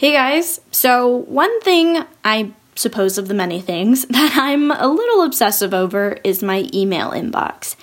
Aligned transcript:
Hey 0.00 0.12
guys, 0.12 0.62
so 0.70 1.08
one 1.14 1.60
thing 1.60 2.06
I 2.24 2.52
suppose 2.74 3.18
of 3.18 3.28
the 3.28 3.34
many 3.34 3.60
things 3.60 4.06
that 4.08 4.32
I'm 4.34 4.70
a 4.70 4.88
little 4.88 5.22
obsessive 5.22 5.74
over 5.74 6.16
is 6.24 6.42
my 6.42 6.70
email 6.72 7.10
inbox. 7.10 7.76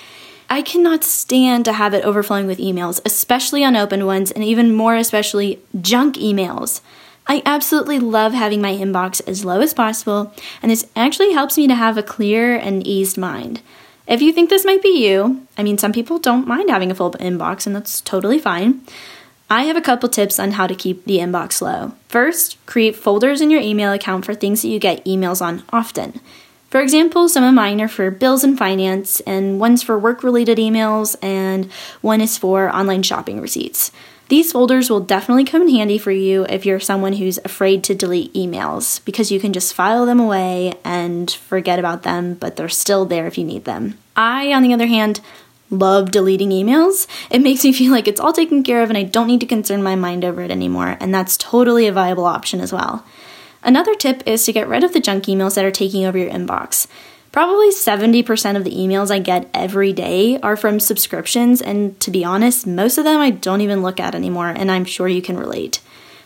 I 0.50 0.64
cannot 0.64 1.04
stand 1.04 1.64
to 1.66 1.74
have 1.74 1.94
it 1.94 2.04
overflowing 2.04 2.48
with 2.48 2.58
emails, 2.58 3.02
especially 3.06 3.62
unopened 3.62 4.08
ones, 4.08 4.32
and 4.32 4.44
even 4.44 4.74
more 4.74 4.96
especially 4.96 5.60
junk 5.80 6.16
emails. 6.16 6.82
I 7.28 7.44
absolutely 7.46 8.00
love 8.00 8.34
having 8.34 8.64
my 8.64 8.74
inbox 8.74 9.22
as 9.28 9.46
low 9.46 9.62
as 9.62 9.76
possible, 9.76 10.34
and 10.64 10.72
this 10.72 10.88
actually 10.96 11.34
helps 11.34 11.56
me 11.56 11.68
to 11.68 11.76
have 11.76 12.00
a 12.00 12.02
clear 12.02 12.56
and 12.58 12.88
eased 12.88 13.20
mind. 13.20 13.62
If 14.08 14.24
you 14.24 14.34
think 14.34 14.50
this 14.50 14.66
might 14.66 14.82
be 14.82 15.08
you, 15.08 15.46
I 15.56 15.62
mean, 15.62 15.78
some 15.78 15.94
people 15.94 16.18
don't 16.18 16.48
mind 16.48 16.72
having 16.72 16.90
a 16.90 16.96
full 16.96 17.12
inbox, 17.12 17.68
and 17.68 17.76
that's 17.76 18.02
totally 18.02 18.40
fine. 18.40 18.82
I 19.50 19.64
have 19.64 19.78
a 19.78 19.82
couple 19.82 20.10
tips 20.10 20.40
on 20.40 20.52
how 20.52 20.68
to 20.68 20.76
keep 20.76 21.06
the 21.06 21.20
inbox 21.20 21.62
low. 21.62 21.94
First, 22.10 22.58
create 22.66 22.98
folders 22.98 23.40
in 23.40 23.50
your 23.50 23.62
email 23.62 23.94
account 23.94 24.26
for 24.26 24.34
things 24.34 24.62
that 24.62 24.68
you 24.68 24.78
get 24.78 25.06
emails 25.06 25.42
on 25.42 25.64
often. 25.70 26.20
For 26.70 26.82
example, 26.82 27.30
some 27.30 27.46
of 27.46 27.54
mine 27.54 27.80
are 27.80 27.88
for 27.88 28.12
bills 28.12 28.44
and 28.44 28.58
finance, 28.58 29.22
and 29.22 29.58
one's 29.58 29.82
for 29.82 29.98
work 29.98 30.22
related 30.22 30.58
emails, 30.58 31.16
and 31.22 31.72
one 32.02 32.20
is 32.20 32.38
for 32.38 32.70
online 32.76 33.04
shopping 33.04 33.40
receipts. 33.40 33.90
These 34.28 34.52
folders 34.52 34.90
will 34.90 35.00
definitely 35.00 35.46
come 35.46 35.62
in 35.62 35.70
handy 35.70 35.98
for 35.98 36.12
you 36.12 36.46
if 36.50 36.66
you're 36.66 36.82
someone 36.82 37.14
who's 37.14 37.40
afraid 37.46 37.86
to 37.86 37.96
delete 37.96 38.34
emails 38.34 39.04
because 39.06 39.32
you 39.32 39.40
can 39.40 39.54
just 39.54 39.74
file 39.74 40.06
them 40.06 40.20
away 40.20 40.74
and 40.84 41.32
forget 41.32 41.80
about 41.80 42.04
them, 42.04 42.34
but 42.34 42.58
they're 42.58 42.68
still 42.68 43.06
there 43.06 43.28
if 43.28 43.38
you 43.38 43.46
need 43.46 43.64
them. 43.64 43.98
I, 44.18 44.52
on 44.52 44.64
the 44.64 44.74
other 44.74 44.88
hand, 44.88 45.22
love 45.70 46.12
deleting 46.12 46.50
emails. 46.50 47.08
It 47.30 47.42
makes 47.42 47.64
me 47.64 47.74
feel 47.74 47.92
like 47.92 48.08
it's 48.08 48.20
all 48.20 48.34
taken 48.34 48.64
care 48.64 48.84
of 48.84 48.90
and 48.90 48.98
I 48.98 49.04
don't 49.04 49.28
need 49.28 49.42
to 49.42 49.46
concern 49.46 49.84
my 49.84 49.96
mind 49.96 50.24
over 50.24 50.42
it 50.42 50.52
anymore, 50.52 50.98
and 51.00 51.14
that's 51.14 51.38
totally 51.38 51.88
a 51.88 51.92
viable 51.92 52.26
option 52.26 52.60
as 52.62 52.72
well. 52.72 53.06
Another 53.64 53.96
tip 53.96 54.24
is 54.26 54.46
to 54.46 54.54
get 54.54 54.68
rid 54.68 54.84
of 54.84 54.94
the 54.94 55.00
junk 55.00 55.26
emails 55.26 55.56
that 55.56 55.66
are 55.66 55.72
taking 55.72 56.06
over 56.06 56.18
your 56.18 56.30
inbox. 56.30 56.88
Probably 57.32 57.70
70% 57.70 58.56
of 58.56 58.64
the 58.64 58.72
emails 58.72 59.12
I 59.12 59.20
get 59.20 59.50
every 59.54 59.94
day 59.94 60.40
are 60.40 60.56
from 60.56 60.80
subscriptions, 60.80 61.62
and 61.62 62.00
to 62.00 62.10
be 62.10 62.24
honest, 62.24 62.66
most 62.66 62.98
of 62.98 63.04
them 63.04 63.20
I 63.20 63.30
don't 63.30 63.62
even 63.62 63.84
look 63.84 64.00
at 64.00 64.16
anymore, 64.16 64.50
and 64.50 64.72
I'm 64.72 64.86
sure 64.86 65.08
you 65.08 65.22
can 65.22 65.38
relate. 65.38 65.82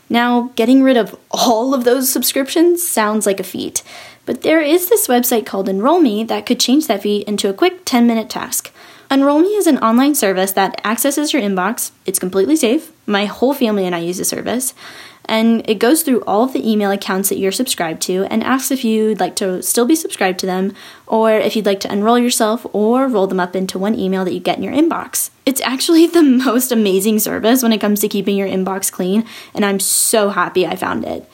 Now, 0.09 0.51
getting 0.55 0.83
rid 0.83 0.97
of 0.97 1.17
all 1.31 1.73
of 1.73 1.83
those 1.83 2.11
subscriptions 2.11 2.87
sounds 2.87 3.25
like 3.25 3.39
a 3.39 3.43
feat, 3.43 3.81
but 4.25 4.41
there 4.41 4.61
is 4.61 4.89
this 4.89 5.07
website 5.07 5.45
called 5.45 5.67
Unroll.me 5.67 6.25
that 6.25 6.45
could 6.45 6.59
change 6.59 6.87
that 6.87 7.01
feat 7.01 7.27
into 7.27 7.49
a 7.49 7.53
quick 7.53 7.81
10 7.85 8.05
minute 8.05 8.29
task. 8.29 8.71
Unroll.me 9.11 9.49
is 9.57 9.67
an 9.67 9.77
online 9.79 10.15
service 10.15 10.53
that 10.53 10.79
accesses 10.85 11.33
your 11.33 11.41
inbox. 11.41 11.91
It's 12.05 12.17
completely 12.17 12.55
safe. 12.55 12.93
My 13.05 13.25
whole 13.25 13.53
family 13.53 13.85
and 13.85 13.93
I 13.93 13.99
use 13.99 14.17
the 14.17 14.23
service. 14.23 14.73
And 15.25 15.69
it 15.69 15.79
goes 15.79 16.01
through 16.01 16.23
all 16.23 16.45
of 16.45 16.53
the 16.53 16.65
email 16.65 16.91
accounts 16.91 17.27
that 17.27 17.37
you're 17.37 17.51
subscribed 17.51 18.01
to 18.03 18.23
and 18.31 18.41
asks 18.41 18.71
if 18.71 18.85
you'd 18.85 19.19
like 19.19 19.35
to 19.35 19.61
still 19.63 19.85
be 19.85 19.95
subscribed 19.95 20.39
to 20.39 20.45
them 20.45 20.73
or 21.07 21.29
if 21.29 21.57
you'd 21.57 21.65
like 21.65 21.81
to 21.81 21.91
enroll 21.91 22.17
yourself 22.17 22.65
or 22.71 23.05
roll 23.05 23.27
them 23.27 23.41
up 23.41 23.53
into 23.53 23.77
one 23.77 23.99
email 23.99 24.23
that 24.23 24.33
you 24.33 24.39
get 24.39 24.55
in 24.55 24.63
your 24.63 24.73
inbox. 24.73 25.29
It's 25.45 25.59
actually 25.59 26.07
the 26.07 26.23
most 26.23 26.71
amazing 26.71 27.19
service 27.19 27.61
when 27.61 27.73
it 27.73 27.81
comes 27.81 27.99
to 27.99 28.07
keeping 28.07 28.37
your 28.37 28.47
inbox 28.47 28.89
clean, 28.89 29.25
and 29.53 29.65
I'm 29.65 29.81
so 29.81 30.29
happy 30.29 30.65
I 30.65 30.77
found 30.77 31.03
it. 31.03 31.29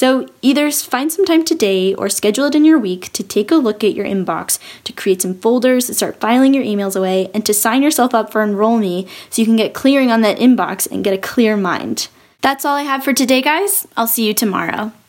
So 0.00 0.26
either 0.40 0.70
find 0.70 1.12
some 1.12 1.26
time 1.26 1.44
today 1.44 1.92
or 1.94 2.08
schedule 2.08 2.46
it 2.46 2.54
in 2.54 2.64
your 2.64 2.78
week 2.78 3.12
to 3.12 3.22
take 3.22 3.50
a 3.50 3.56
look 3.56 3.84
at 3.84 3.92
your 3.92 4.06
inbox, 4.06 4.58
to 4.84 4.94
create 4.94 5.20
some 5.20 5.34
folders, 5.34 5.88
to 5.88 5.94
start 5.94 6.18
filing 6.18 6.54
your 6.54 6.64
emails 6.64 6.96
away, 6.96 7.30
and 7.34 7.44
to 7.44 7.52
sign 7.52 7.82
yourself 7.82 8.14
up 8.14 8.32
for 8.32 8.40
Unroll 8.40 8.78
Me 8.78 9.06
so 9.28 9.42
you 9.42 9.46
can 9.46 9.56
get 9.56 9.74
clearing 9.74 10.10
on 10.10 10.22
that 10.22 10.38
inbox 10.38 10.90
and 10.90 11.04
get 11.04 11.12
a 11.12 11.18
clear 11.18 11.54
mind. 11.54 12.08
That's 12.40 12.64
all 12.64 12.76
I 12.76 12.84
have 12.84 13.04
for 13.04 13.12
today, 13.12 13.42
guys. 13.42 13.86
I'll 13.94 14.06
see 14.06 14.26
you 14.26 14.32
tomorrow. 14.32 14.92